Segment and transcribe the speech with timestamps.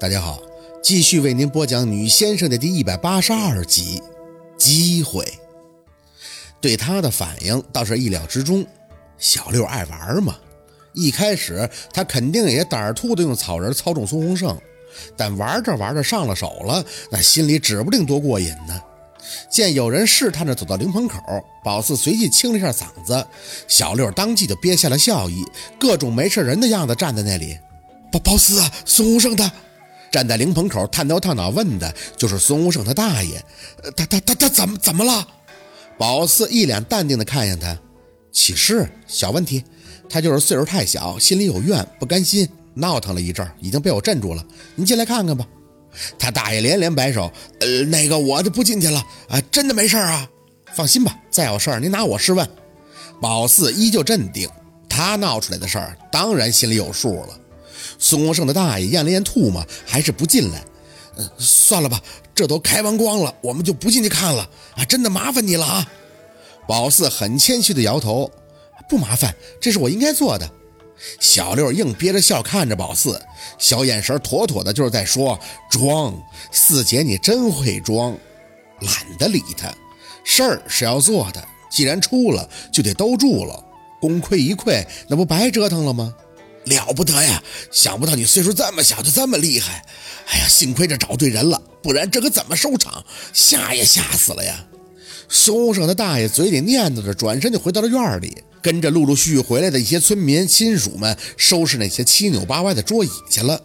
[0.00, 0.40] 大家好，
[0.80, 4.00] 继续为您播讲《女先生》的第一百八十二集。
[4.56, 5.26] 机会，
[6.60, 8.64] 对他的反应倒是意料之中。
[9.18, 10.38] 小六爱玩嘛，
[10.92, 14.56] 一开始他肯定也胆儿突的用草人操纵孙洪胜，
[15.16, 18.80] 但玩着玩着上了手了，那心里指不定多过瘾呢。
[19.50, 21.20] 见有人试探着走到灵棚口，
[21.64, 23.26] 宝四随即清了一下嗓子，
[23.66, 25.44] 小六当即就憋下了笑意，
[25.76, 27.58] 各种没事人的样子站在那里。
[28.12, 29.52] 宝宝四，孙洪胜他。
[30.10, 33.44] 站在灵棚口探头探脑问的就是孙无胜他大爷，
[33.96, 35.26] 他他他他怎么怎么了？
[35.98, 37.76] 宝四一脸淡定的看向他，
[38.32, 39.64] 起事小问题，
[40.08, 44.44] 他就是岁数太小，心里有怨，不甘心，闹腾了一阵，已经被我镇住了。
[44.76, 45.46] 您进来看看吧。
[46.18, 50.28] 他大爷连连摆手，呃，那个我就不进去了啊，真的没事啊，
[50.74, 52.48] 放心吧，再有事儿您拿我试问。
[53.20, 54.48] 宝四依旧镇定，
[54.88, 57.40] 他闹出来的事儿，当然心里有数了。
[57.98, 60.64] 孙洪胜的大爷咽了咽吐沫，还是不进来。
[61.16, 62.00] 嗯，算了吧，
[62.34, 64.84] 这都开完光了，我们就不进去看了啊！
[64.84, 65.90] 真的麻烦你了啊！
[66.68, 68.30] 宝四很谦虚的摇头，
[68.88, 70.48] 不麻烦，这是我应该做的。
[71.18, 73.20] 小六硬憋着笑看着宝四，
[73.58, 75.38] 小眼神妥妥的就是在说
[75.70, 76.14] 装。
[76.52, 78.16] 四姐你真会装，
[78.80, 79.74] 懒得理他，
[80.24, 83.64] 事儿是要做的，既然出了就得兜住了，
[84.00, 86.14] 功亏一篑，那不白折腾了吗？
[86.68, 87.42] 了不得呀！
[87.70, 89.84] 想不到你岁数这么小就这么厉害。
[90.28, 93.04] 哎呀，幸亏这找对人了，不然这可怎么收场？
[93.32, 94.64] 吓也吓死了呀！
[95.28, 103.60] 苏生的大爷嘴里念叨着，转身就回到了院里，跟着陆陆续续回来的一些村民亲属们收拾那些七扭八歪的桌椅去了。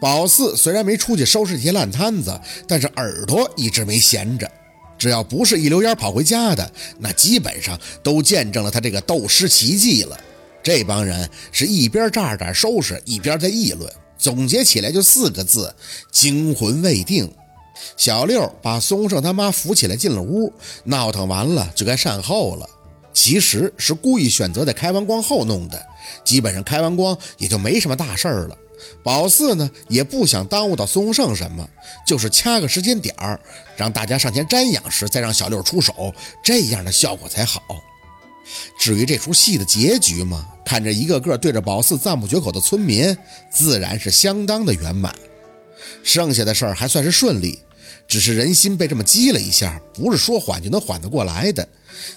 [0.00, 4.50] 宝四虽然没出去收拾这些烂摊子，但是耳朵一直没闲着。
[4.98, 10.18] 只要不是一溜烟跑回家的，那基本上都见证了他这个斗尸奇迹了。
[10.66, 15.72] 这帮人是一边炸着收拾，一边在议论，总结起来就四个字：
[16.10, 17.32] 惊魂未定。
[17.96, 22.68] 小六把松胜他妈扶起来进了屋，闹腾完了就该善后了。
[23.12, 25.80] 其实是故意选择在开完光后弄的，
[26.24, 28.58] 基本上开完光也就没什么大事儿了。
[29.04, 31.64] 宝四呢也不想耽误到孙胜什么，
[32.04, 33.38] 就是掐个时间点儿，
[33.76, 36.12] 让大家上前瞻仰时再让小六出手，
[36.42, 37.62] 这样的效果才好。
[38.78, 43.16] 至于这出戏的结局嘛，看着一个个对着宝四赞不绝口的村民，
[43.50, 45.14] 自然是相当的圆满。
[46.02, 47.58] 剩下的事儿还算是顺利，
[48.06, 51.66] 只是人心被这么激了一下，不是说缓就能缓得过来的。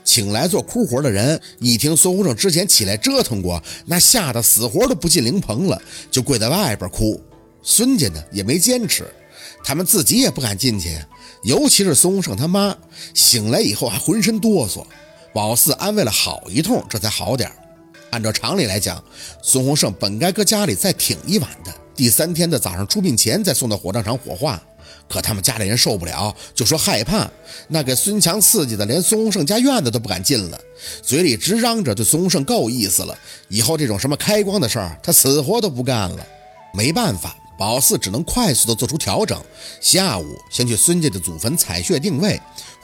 [0.04, 5.82] 请来做哭活的人，一听孙武正之前起来折腾过，那吓得死活都不进灵棚了，
[6.12, 7.20] 就跪在外边哭。
[7.64, 9.06] 孙家呢也没坚持，
[9.64, 10.98] 他们自己也不敢进去，
[11.44, 12.76] 尤其是孙武胜他妈，
[13.14, 14.86] 醒来以后还浑身哆嗦。
[15.34, 17.52] 宝四安慰了好一通，这才好点
[18.12, 19.04] 按照常理来讲，
[19.42, 24.62] 孙洪胜本该搁家里再挺一晚的，第三天的早上出殡前再送到火葬场火化。
[25.08, 27.28] 可他们家里人受不了，就说害怕。
[27.68, 30.60] 那给孙强刺激的，连孙洪胜家院子都不敢进了，
[31.02, 36.26] 嘴里直嚷着对孙洪胜够意思了，以后这种什么开光的事儿，他死活都不干了。
[36.76, 39.40] 没办法，宝四只能快速的做出调整，
[39.82, 42.40] 下午先去孙家的祖坟采穴定位。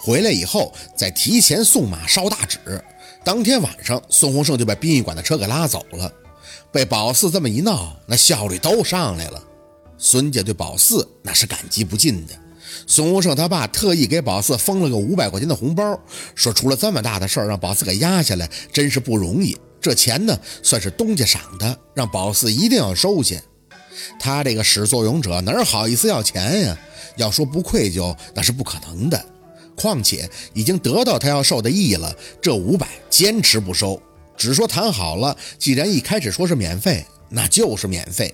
[0.05, 2.59] 回来以后，再提前送马烧大纸。
[3.23, 6.13] 当天晚上，孙洪胜就把殡仪馆的车给拉走了。
[6.71, 9.43] 被宝四这么一闹，那效率都上来了。
[9.97, 12.33] 孙家对宝四那是感激不尽的。
[12.85, 15.99] 孙洪胜他爸特意给宝四封了个五百块钱的红包，
[16.35, 19.57] 说出了这么大的事儿，让宝四给压下来，真是不容易。
[19.81, 23.35] 这钱呢，算是东家赏的，让宝四一定要收下。
[24.19, 26.77] 他这个始作俑者哪好意思要钱呀？
[27.15, 29.25] 要说不愧疚，那是不可能的。
[29.75, 34.01] 况且已经得到他要受的益了，这五百坚持不收，
[34.37, 35.37] 只说谈好了。
[35.59, 38.33] 既然一开始说是免费，那就是免费。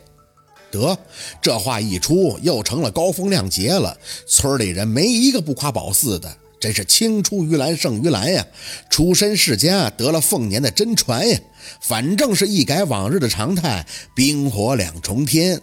[0.71, 0.97] 得，
[1.41, 3.97] 这话一出，又成了高风亮节了。
[4.25, 8.47] 村里人没一个不夸宝四的，真是青出于蓝胜于蓝呀！
[8.89, 11.37] 出身世家，得了凤年的真传呀！
[11.81, 13.85] 反正是一改往日的常态，
[14.15, 15.61] 冰火两重天。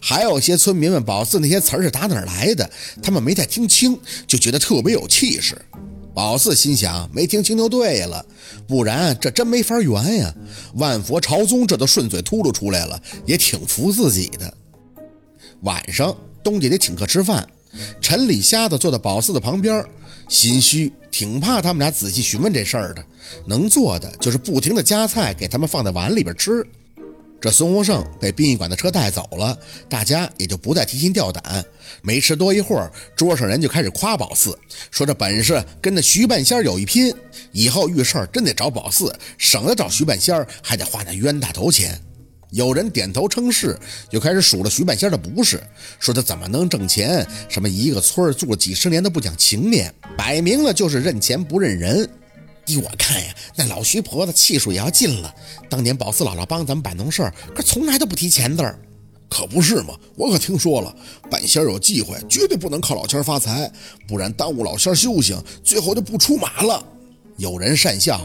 [0.00, 2.70] 还有些村民问宝四那些词儿是打哪儿来的，
[3.02, 5.60] 他们没太听清，就觉得特别有气势。
[6.14, 8.24] 宝四心想，没听清就对了，
[8.68, 10.34] 不然这真没法圆呀。
[10.74, 14.52] 万佛朝宗这都顺嘴秃噜出来了，也挺服自己的。
[15.62, 16.14] 晚上，
[16.44, 17.48] 东家得请客吃饭，
[18.00, 19.82] 陈李瞎子坐在宝四的旁边，
[20.28, 23.02] 心虚，挺怕他们俩仔细询问这事儿的。
[23.46, 26.66] 能做的就是不停的夹菜给他们放在碗里边吃。
[27.42, 29.58] 这孙洪胜被殡仪馆的车带走了，
[29.88, 31.64] 大家也就不再提心吊胆。
[32.00, 34.56] 没吃多一会儿，桌上人就开始夸宝四，
[34.92, 37.12] 说这本事跟那徐半仙有一拼，
[37.50, 42.00] 以后遇事儿真得找宝四，省得找徐半仙还得花那冤大头钱。
[42.50, 43.76] 有人点头称是，
[44.10, 45.60] 又开始数了徐半仙的不是，
[45.98, 47.26] 说他怎么能挣钱？
[47.48, 52.08] 什么一个村儿住了几十年都不讲情面，摆明了就是认钱不认人。
[52.72, 55.34] 依我看呀，那老徐婆子气数也要尽了。
[55.68, 58.78] 当年宝四姥姥帮咱们办农事儿，可从来都不提钱字儿。
[59.28, 60.94] 可不是嘛，我可听说了，
[61.30, 63.70] 半仙有忌讳，绝对不能靠老千发财，
[64.06, 66.84] 不然耽误老仙修行，最后就不出马了。
[67.38, 68.20] 有人讪笑：“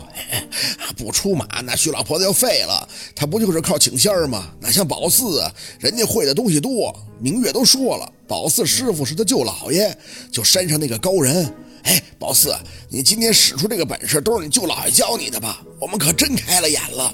[0.97, 2.87] 不出马，那徐老婆子要废了。
[3.15, 4.51] 他不就是靠请仙儿吗？
[4.59, 5.49] 哪像宝四，
[5.79, 6.93] 人家会的东西多。
[7.19, 9.97] 明月都说了，宝四师傅是他舅姥爷，
[10.29, 11.51] 就山上那个高人。
[11.83, 12.55] 哎，宝四，
[12.89, 15.61] 你今天使出这个本事，都是你舅姥爷教你的吧？
[15.79, 17.13] 我们可真开了眼了。”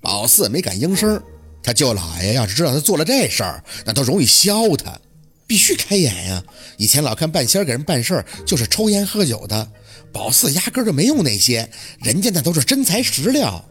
[0.00, 1.20] 宝四没敢应声。
[1.62, 4.98] 他舅姥爷要是知道他做了这事儿，那都容易削他。
[5.46, 6.42] 必须开眼呀！
[6.76, 9.66] 以前老看半仙给人办事儿，就是抽烟喝酒的。
[10.12, 11.68] 宝四压根就没用那些，
[12.02, 13.64] 人家那都是真材实料。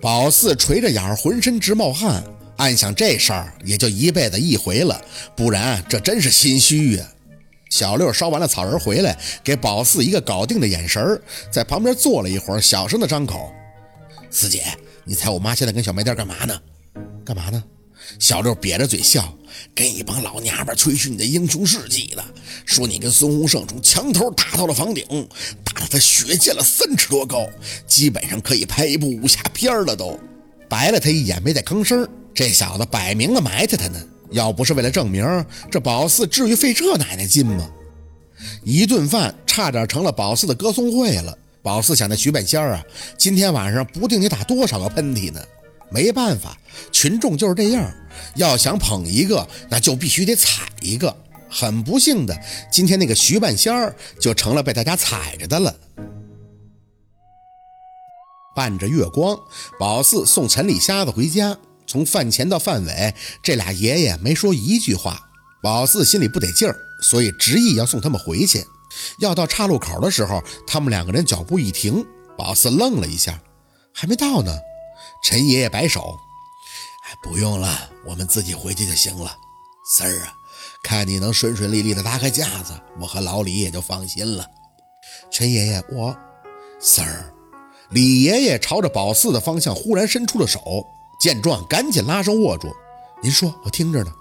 [0.00, 2.22] 宝四垂着眼，浑身直冒汗，
[2.56, 5.00] 暗想这事儿也就一辈子一回了，
[5.36, 7.12] 不然这真是心虚呀。
[7.72, 11.18] 小六烧完了草人回来，给宝四一个搞定的眼神
[11.50, 13.50] 在旁边坐了一会儿，小声的张口
[14.30, 14.62] ：“四姐，
[15.06, 16.60] 你猜我妈现在跟小卖店干嘛呢？
[17.24, 17.64] 干嘛呢？”
[18.20, 19.38] 小六瘪着嘴笑，
[19.74, 22.22] 跟一帮老娘们吹嘘你的英雄事迹呢，
[22.66, 25.26] 说你跟孙洪胜从墙头打到了房顶，
[25.64, 27.48] 打得他血溅了三尺多高，
[27.86, 30.20] 基本上可以拍一部武侠片了都。
[30.68, 32.06] 白了他一眼，没再吭声。
[32.34, 33.98] 这小子摆明了埋汰他呢，
[34.32, 35.24] 要不是为了证明，
[35.70, 37.70] 这宝四至于费这奶奶劲吗？
[38.64, 41.38] 一顿饭差点成了宝四的歌颂会了。
[41.62, 42.82] 宝四想那徐半仙啊，
[43.16, 45.40] 今天晚上不定得打多少个喷嚏呢。
[45.90, 46.58] 没办法，
[46.90, 47.88] 群众就是这样，
[48.34, 51.14] 要想捧一个，那就必须得踩一个。
[51.48, 52.34] 很不幸的，
[52.70, 55.72] 今天那个徐半仙儿就成了被大家踩着的了。
[58.56, 59.38] 伴着月光，
[59.78, 61.56] 宝四送陈李瞎子回家。
[61.86, 65.28] 从饭前到饭尾，这俩爷爷没说一句话。
[65.62, 68.64] 宝四心里不得劲儿，所以执意要送他们回去。
[69.18, 72.04] 要到岔路口的时候，他们两个人脚步一停，
[72.36, 73.40] 宝四愣了一下，
[73.94, 74.58] 还没到呢。
[75.24, 76.00] 陈爷爷摆手
[77.06, 79.36] ：“哎，不用了，我们自己回去就行了。
[79.94, 80.32] 四儿啊，
[80.82, 84.44] 看你能顺顺利利的拉开架子，我和老李也就放心了。”
[85.30, 86.16] 陈爷爷，我
[86.80, 87.32] 四儿，
[87.90, 90.84] 李爷爷朝着宝四的方向忽然伸出了手，
[91.22, 92.74] 见状赶紧拉手握住
[93.22, 94.12] ：“您说，我听着呢。”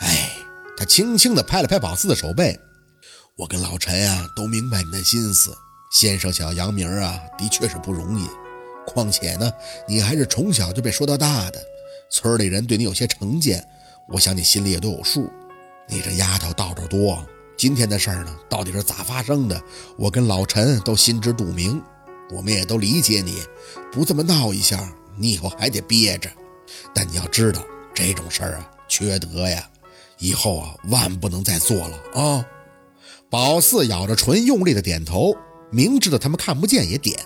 [0.00, 0.30] 哎，
[0.74, 2.58] 他轻轻地拍了拍宝四的手背
[3.36, 5.54] ：“我跟老陈啊，都明白你的心思。
[5.92, 8.26] 先生想要扬名啊，的确是不容易。”
[8.88, 9.52] 况且呢，
[9.86, 11.62] 你还是从小就被说到大的，
[12.10, 13.62] 村里人对你有些成见，
[14.08, 15.30] 我想你心里也都有数。
[15.86, 17.22] 你这丫头道道多，
[17.54, 19.62] 今天的事儿呢，到底是咋发生的？
[19.98, 21.82] 我跟老陈都心知肚明，
[22.30, 23.42] 我们也都理解你，
[23.92, 26.30] 不这么闹一下，你以后还得憋着。
[26.94, 27.62] 但你要知道，
[27.94, 29.68] 这种事儿啊，缺德呀，
[30.18, 32.44] 以后啊，万不能再做了啊！
[33.30, 35.36] 宝四咬着唇，用力的点头，
[35.70, 37.18] 明知道他们看不见也点。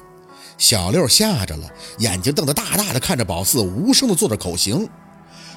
[0.59, 1.69] 小六吓着了，
[1.99, 4.89] 眼睛瞪得大大的看着宝四，无声的做着口型：“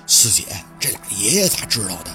[0.08, 0.44] 四姐，
[0.80, 2.12] 这俩爷爷咋知道的？”